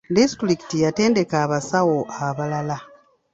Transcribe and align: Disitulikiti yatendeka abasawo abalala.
Disitulikiti 0.15 0.75
yatendeka 0.85 1.35
abasawo 1.45 1.97
abalala. 2.27 2.77